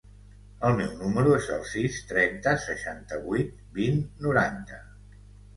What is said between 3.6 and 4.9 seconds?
vint, noranta.